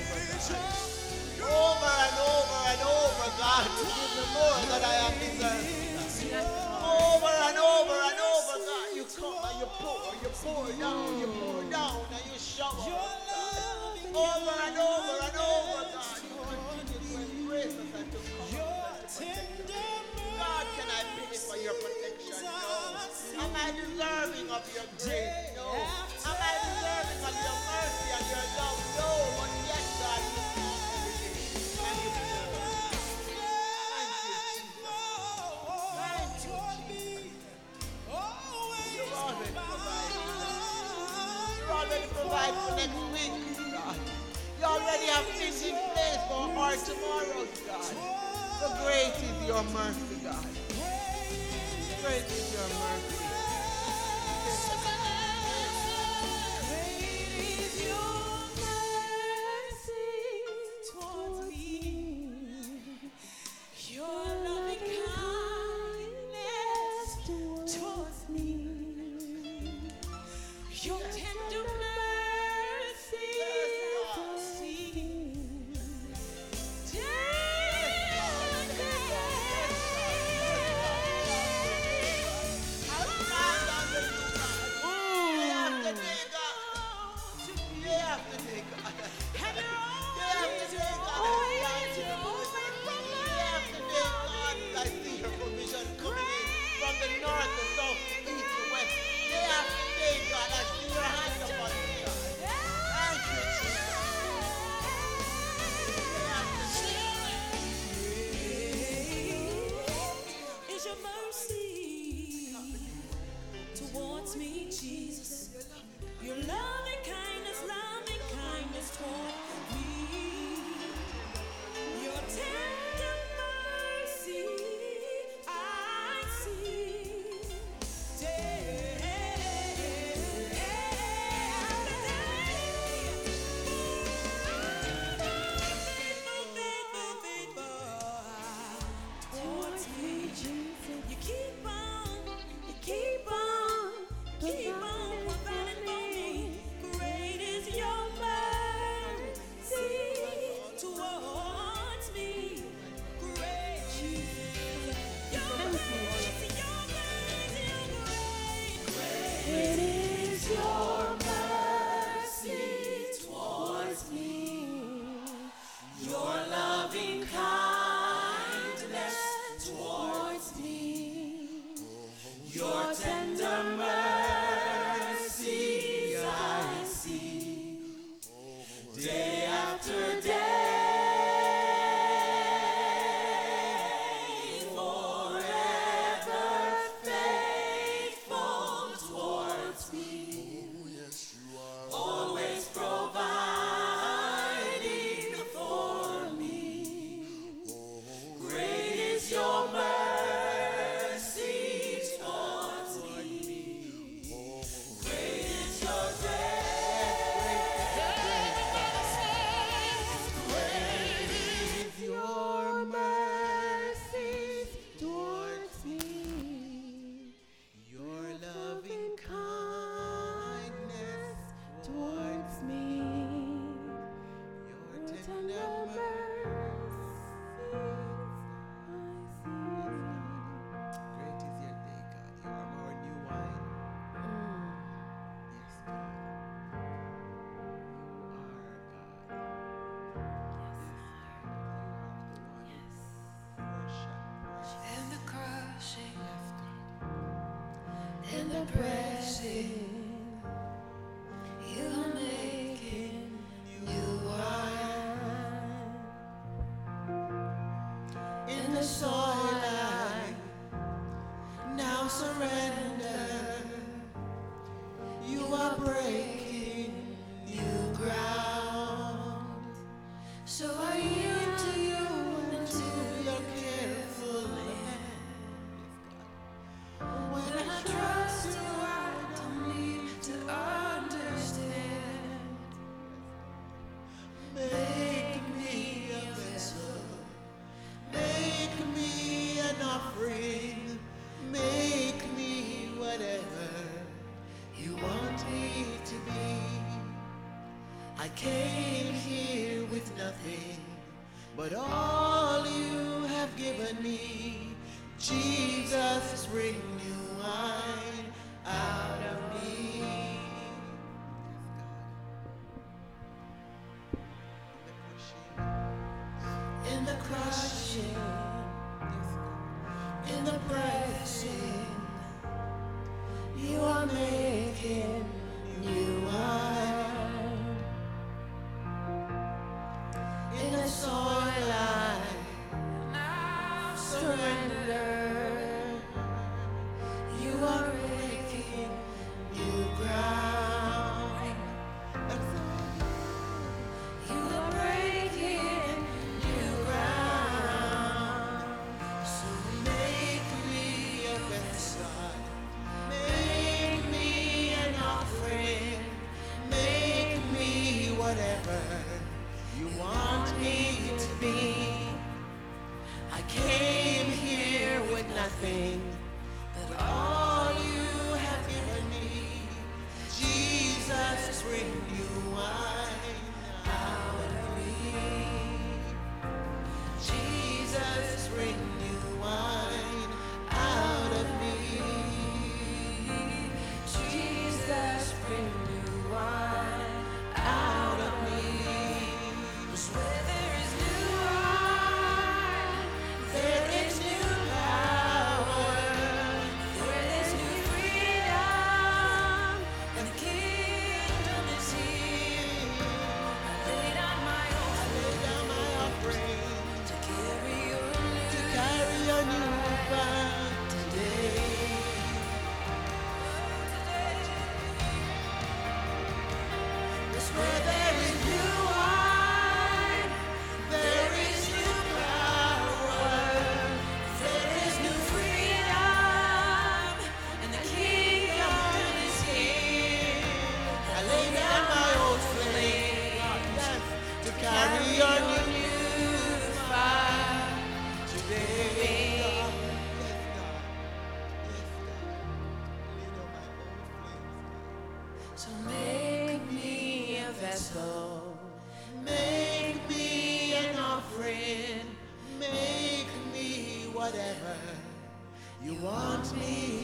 Over 0.50 1.86
and 1.86 2.18
over 2.18 2.58
and 2.66 2.82
over, 2.82 3.30
God. 3.38 3.62
You 3.78 3.86
give 3.86 4.10
me 4.18 4.24
more 4.34 4.58
than 4.66 4.82
I 4.82 4.94
have 5.06 5.14
deserved. 5.22 6.34
Over 6.82 7.30
and 7.46 7.58
over 7.62 7.94
and 8.10 8.18
over, 8.18 8.56
God. 8.66 8.88
You 8.96 9.04
come 9.06 9.38
and 9.38 9.60
you 9.62 9.70
pour, 9.78 10.02
you 10.18 10.30
pour 10.42 10.66
down, 10.82 11.18
you 11.20 11.28
pour 11.38 11.62
down, 11.70 12.02
and 12.10 12.24
you 12.26 12.38
shower. 12.42 12.74
God. 12.74 13.22
Over 14.10 14.56
and 14.66 14.78
over 14.82 15.14
and 15.22 15.36
over, 15.38 15.82
God. 15.94 16.18
You 16.26 16.34
continue 16.74 17.06
to 17.06 17.22
embrace 17.22 17.78
us 17.78 17.94
and 17.94 18.10
to 18.10 18.18
come. 18.50 18.82
God, 20.42 20.66
can 20.74 20.88
I 20.90 21.02
pray 21.14 21.36
for 21.38 21.56
your 21.56 21.74
protection? 21.78 22.42
No. 22.42 23.46
Am 23.46 23.52
I 23.54 23.70
deserving 23.78 24.50
of 24.50 24.64
your 24.74 24.86
grace? 24.98 25.54
No. 25.54 25.70
Am 25.70 26.34
I 26.34 26.52
deserving 26.66 27.22
of 27.30 27.34
your 27.46 27.58
mercy 27.70 28.10
and 28.10 28.26
your 28.26 28.46
love? 28.58 28.82
No. 28.98 29.41
Next 42.50 42.94
week, 43.12 43.72
God. 43.72 43.96
You 44.58 44.66
already 44.66 45.06
have 45.06 45.24
things 45.38 45.62
in 45.62 45.76
place 45.94 46.18
for 46.28 46.50
our 46.58 46.74
tomorrows, 46.74 47.48
God. 47.66 47.94
So 48.58 48.66
great 48.82 49.14
is 49.14 49.46
your 49.46 49.62
mercy, 49.74 50.16
God. 50.24 50.46
Great 52.02 52.26
is 52.26 52.52
your 52.54 52.68
mercy. 52.80 53.21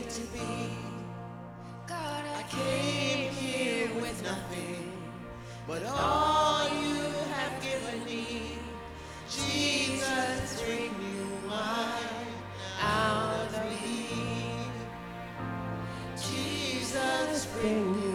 to 0.08 0.20
be. 0.34 0.50
God, 1.86 2.24
I 2.40 2.42
came 2.50 3.32
here 3.32 3.88
with 4.00 4.22
nothing, 4.22 4.92
but 5.66 5.82
all 5.86 6.68
you 6.68 7.02
have 7.34 7.62
given 7.62 8.04
me. 8.04 8.58
Jesus, 9.30 10.62
bring 10.62 10.94
you 11.10 11.48
mine 11.48 12.28
out 12.80 13.48
of 13.54 13.70
me, 13.70 14.06
Jesus, 16.16 17.46
bring 17.60 17.94
you. 18.02 18.07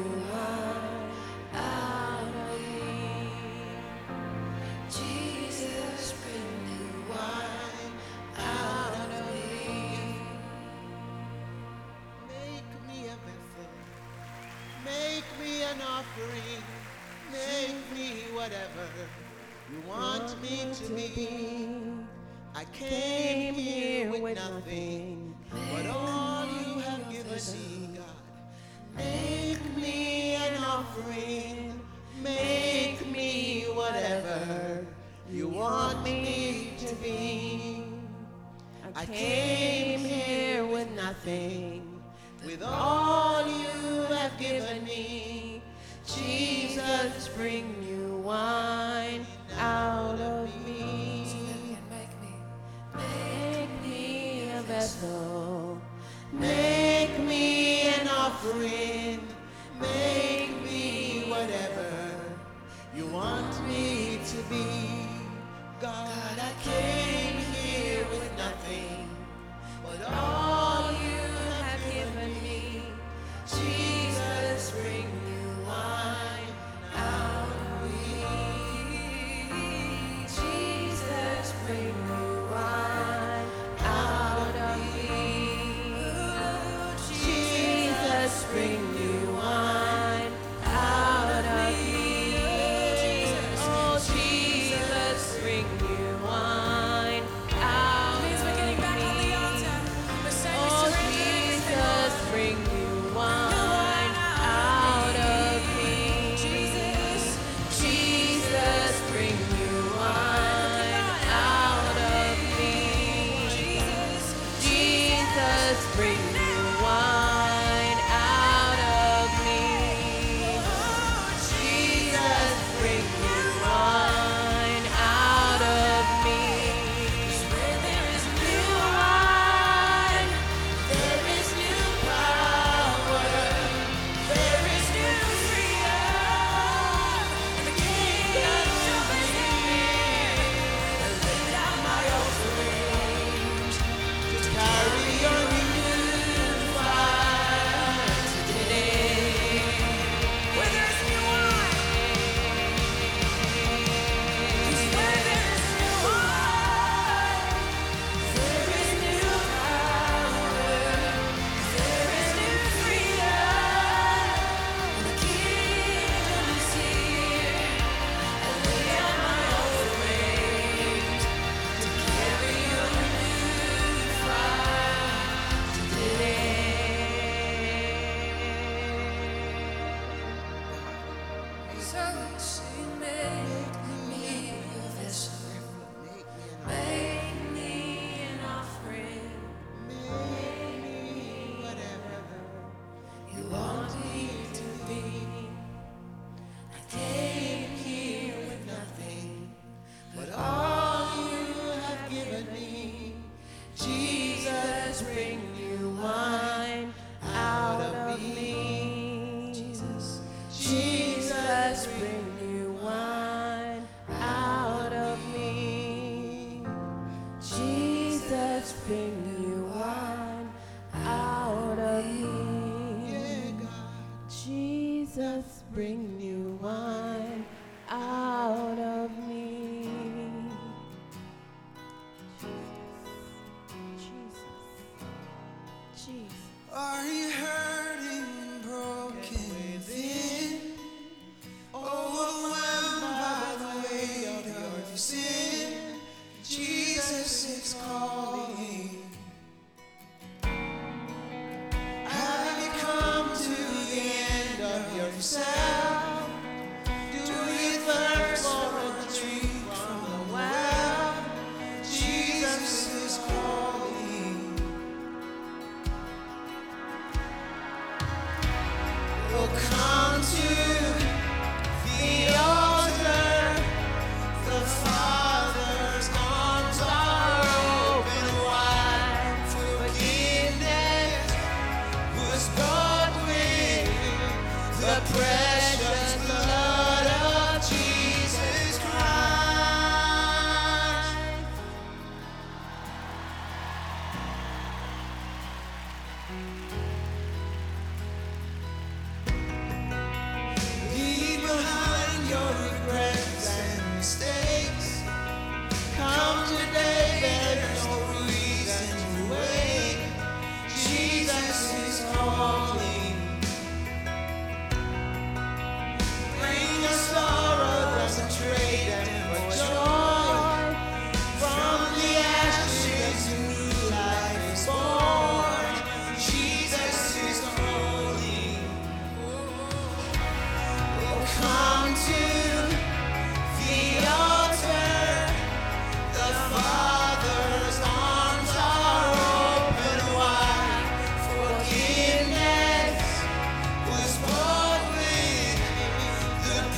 Yourself? 255.16 255.83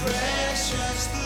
Precious 0.06 1.25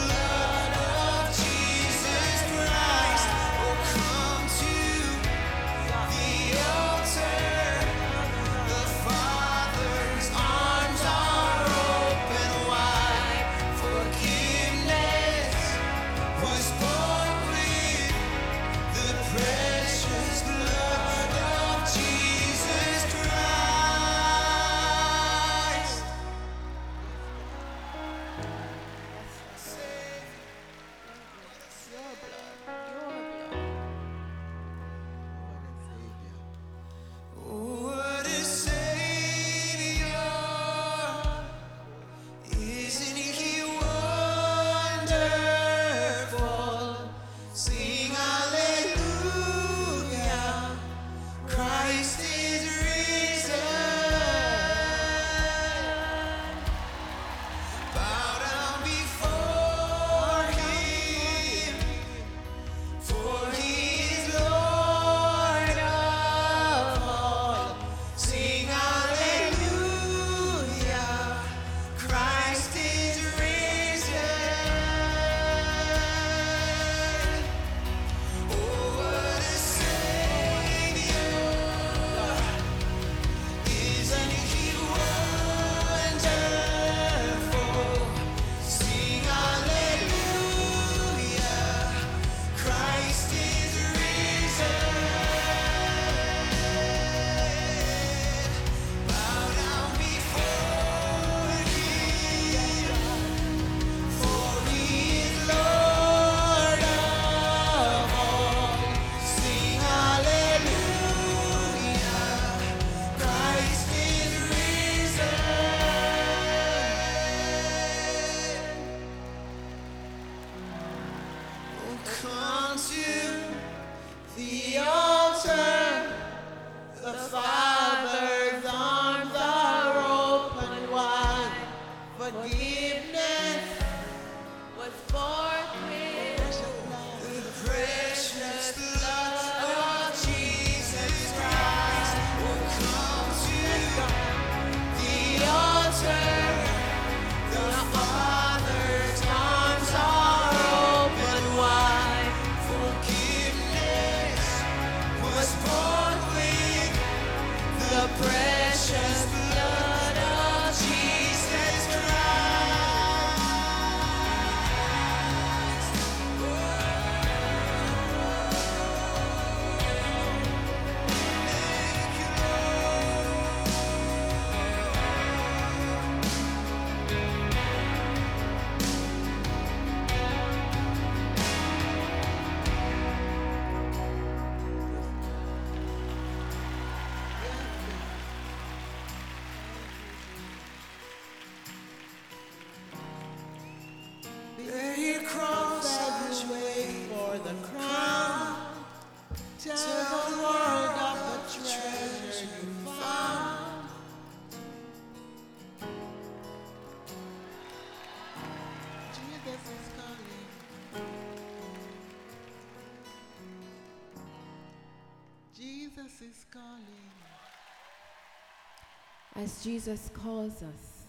As 219.50 219.64
Jesus 219.64 220.12
calls 220.14 220.62
us, 220.62 221.08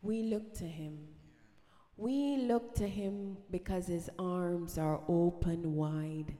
we 0.00 0.22
look 0.22 0.54
to 0.54 0.64
him. 0.64 0.96
We 1.98 2.38
look 2.38 2.74
to 2.76 2.88
him 2.88 3.36
because 3.50 3.86
his 3.86 4.08
arms 4.18 4.78
are 4.78 5.02
open 5.06 5.74
wide. 5.74 6.34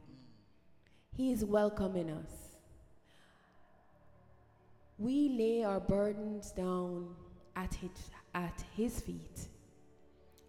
He 1.15 1.33
is 1.33 1.45
welcoming 1.45 2.11
us. 2.11 2.57
We 4.97 5.29
lay 5.29 5.65
our 5.65 5.81
burdens 5.81 6.51
down 6.53 7.15
at 7.57 7.75
his, 7.75 7.91
at 8.35 8.65
his 8.75 9.01
feet. 9.01 9.49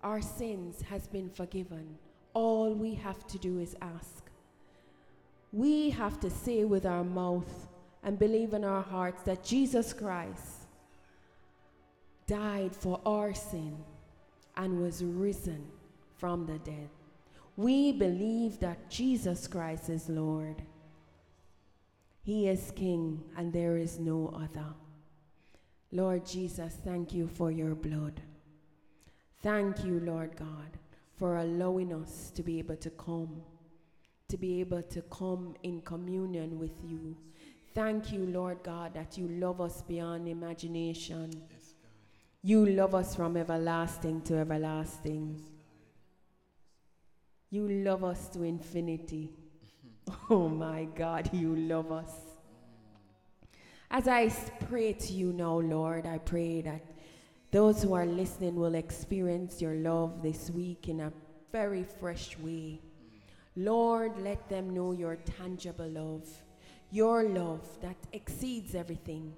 Our 0.02 0.22
sins 0.22 0.82
has 0.84 1.08
been 1.08 1.30
forgiven. 1.30 1.98
All 2.34 2.74
we 2.74 2.94
have 2.94 3.28
to 3.28 3.38
do 3.38 3.60
is 3.60 3.76
ask. 3.82 4.24
We 5.52 5.90
have 5.90 6.22
to 6.22 6.30
say 6.30 6.64
with 6.64 6.86
our 6.86 7.04
mouth 7.04 7.68
and 8.06 8.20
believe 8.20 8.54
in 8.54 8.64
our 8.64 8.84
hearts 8.84 9.24
that 9.24 9.44
Jesus 9.44 9.92
Christ 9.92 10.68
died 12.28 12.76
for 12.76 13.02
our 13.06 13.34
sin 13.34 13.76
and 14.56 14.80
was 14.82 15.04
risen 15.04 15.66
from 16.16 16.46
the 16.46 16.60
dead. 16.60 16.90
We 17.58 17.92
believe 17.92 18.60
that 18.60 18.90
Jesus 18.90 19.48
Christ 19.48 19.90
is 19.90 20.08
Lord. 20.08 20.62
He 22.24 22.48
is 22.48 22.72
King 22.76 23.24
and 23.38 23.52
there 23.52 23.78
is 23.78 24.00
no 24.00 24.32
other. 24.36 24.68
Lord 25.92 26.26
Jesus, 26.26 26.78
thank 26.84 27.12
you 27.14 27.28
for 27.28 27.52
your 27.52 27.74
blood. 27.74 28.22
Thank 29.42 29.84
you, 29.84 30.00
Lord 30.00 30.36
God, 30.36 30.78
for 31.18 31.38
allowing 31.38 31.94
us 31.94 32.32
to 32.36 32.44
be 32.44 32.60
able 32.60 32.76
to 32.78 32.90
come, 32.92 33.42
to 34.28 34.38
be 34.38 34.60
able 34.60 34.84
to 34.84 35.02
come 35.04 35.56
in 35.64 35.82
communion 35.82 36.60
with 36.60 36.74
you. 36.84 37.16
Thank 37.76 38.14
you, 38.14 38.26
Lord 38.26 38.60
God, 38.64 38.94
that 38.94 39.18
you 39.18 39.28
love 39.28 39.60
us 39.60 39.82
beyond 39.82 40.30
imagination. 40.30 41.44
You 42.42 42.66
love 42.66 42.96
us 42.96 43.14
from 43.14 43.36
everlasting 43.36 44.22
to 44.22 44.38
everlasting. 44.38 45.42
You 47.50 47.68
love 47.68 48.06
us 48.06 48.30
to 48.30 48.44
infinity. 48.44 49.30
Mm-hmm. 50.10 50.34
Oh 50.34 50.48
my 50.48 50.86
God, 50.96 51.30
you 51.34 51.54
love 51.54 51.92
us. 51.92 52.14
As 53.92 54.08
I 54.08 54.30
pray 54.70 54.94
to 54.94 55.14
you 55.14 55.34
now, 55.34 55.60
Lord, 55.60 56.06
I 56.06 56.20
pray 56.20 56.62
that 56.62 56.82
those 57.52 57.84
who 57.84 57.94
are 57.94 58.06
listening 58.06 58.56
will 58.56 58.76
experience 58.76 59.62
your 59.62 59.76
love 59.76 60.24
this 60.24 60.50
week 60.50 60.88
in 60.88 61.02
a 61.02 61.14
very 61.52 61.84
fresh 61.84 62.38
way. 62.40 62.80
Mm. 62.80 63.66
Lord, 63.66 64.18
let 64.20 64.50
them 64.50 64.74
know 64.74 64.92
your 64.92 65.16
tangible 65.16 65.90
love, 65.90 66.28
your 66.92 67.24
love 67.24 67.62
that 67.82 67.98
exceeds 68.14 68.76
everything, 68.76 69.34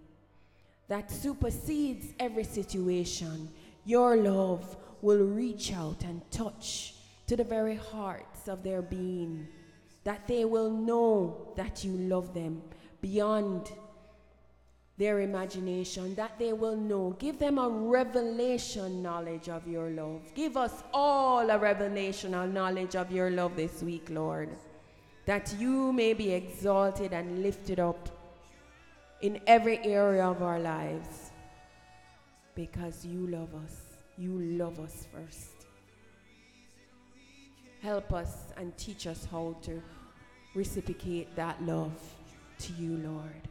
that 0.87 1.11
supersedes 1.11 2.07
every 2.19 2.43
situation. 2.43 3.49
Your 3.85 4.17
love 4.17 4.77
will 5.01 5.25
reach 5.25 5.73
out 5.73 6.03
and 6.03 6.21
touch 6.31 6.95
to 7.27 7.35
the 7.35 7.43
very 7.43 7.75
hearts 7.75 8.47
of 8.47 8.63
their 8.63 8.81
being, 8.81 9.47
that 10.03 10.27
they 10.27 10.45
will 10.45 10.69
know 10.69 11.51
that 11.55 11.83
you 11.83 11.91
love 11.91 12.33
them 12.33 12.61
beyond 13.01 13.71
their 14.97 15.19
imagination, 15.19 16.15
that 16.15 16.39
they 16.39 16.53
will 16.53 16.75
know. 16.75 17.15
Give 17.19 17.37
them 17.37 17.59
a 17.59 17.69
revelation 17.69 19.03
knowledge 19.03 19.47
of 19.47 19.67
your 19.67 19.91
love. 19.91 20.21
Give 20.33 20.57
us 20.57 20.83
all 20.91 21.49
a 21.49 21.59
revelational 21.59 22.51
knowledge 22.51 22.95
of 22.95 23.11
your 23.11 23.29
love 23.29 23.55
this 23.55 23.83
week, 23.83 24.09
Lord, 24.09 24.49
that 25.27 25.53
you 25.59 25.91
may 25.91 26.13
be 26.13 26.31
exalted 26.31 27.11
and 27.11 27.43
lifted 27.43 27.79
up 27.79 28.09
in 29.21 29.39
every 29.45 29.77
area 29.85 30.25
of 30.25 30.41
our 30.41 30.57
lives 30.57 31.31
because 32.55 33.05
you 33.05 33.27
love 33.27 33.53
us. 33.53 33.75
You 34.17 34.39
love 34.39 34.79
us 34.79 35.05
first. 35.11 35.65
Help 37.83 38.13
us 38.13 38.53
and 38.55 38.75
teach 38.77 39.05
us 39.05 39.27
how 39.29 39.55
to 39.63 39.83
reciprocate 40.55 41.35
that 41.35 41.61
love 41.61 41.91
to 42.59 42.73
you, 42.73 42.97
Lord. 42.97 43.47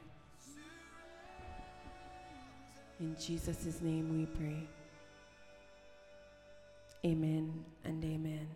In 3.01 3.14
Jesus' 3.20 3.83
name 3.83 4.18
we 4.18 4.24
pray. 4.24 4.66
Amen 7.05 7.64
and 7.85 8.03
amen. 8.03 8.49